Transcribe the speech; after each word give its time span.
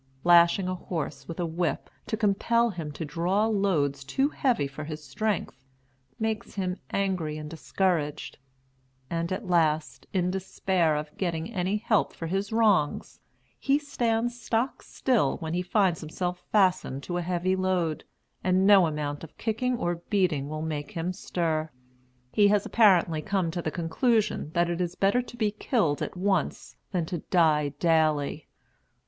Lashing 0.23 0.67
a 0.67 0.73
horse 0.73 1.27
with 1.27 1.39
a 1.39 1.45
whip, 1.45 1.87
to 2.07 2.17
compel 2.17 2.71
him 2.71 2.91
to 2.93 3.05
draw 3.05 3.45
loads 3.45 4.03
too 4.03 4.29
heavy 4.29 4.65
for 4.65 4.83
his 4.85 5.03
strength, 5.03 5.63
makes 6.17 6.55
him 6.55 6.79
angry 6.89 7.37
and 7.37 7.47
discouraged; 7.47 8.39
and 9.11 9.31
at 9.31 9.45
last, 9.47 10.07
in 10.11 10.31
despair 10.31 10.95
of 10.95 11.15
getting 11.17 11.53
any 11.53 11.77
help 11.77 12.13
for 12.13 12.25
his 12.25 12.51
wrongs, 12.51 13.19
he 13.59 13.77
stands 13.77 14.41
stock 14.41 14.81
still 14.81 15.37
when 15.37 15.53
he 15.53 15.61
finds 15.61 15.99
himself 15.99 16.41
fastened 16.51 17.03
to 17.03 17.17
a 17.17 17.21
heavy 17.21 17.55
load, 17.55 18.03
and 18.43 18.65
no 18.65 18.87
amount 18.87 19.23
of 19.23 19.37
kicking 19.37 19.77
or 19.77 19.97
beating 20.09 20.49
will 20.49 20.63
make 20.63 20.89
him 20.89 21.13
stir. 21.13 21.69
He 22.31 22.47
has 22.47 22.65
apparently 22.65 23.21
come 23.21 23.51
to 23.51 23.61
the 23.61 23.69
conclusion 23.69 24.49
that 24.55 24.67
it 24.67 24.81
is 24.81 24.95
better 24.95 25.21
to 25.21 25.37
be 25.37 25.51
killed 25.51 26.01
at 26.01 26.17
once 26.17 26.75
than 26.91 27.05
to 27.05 27.19
die 27.19 27.69
daily. 27.77 28.47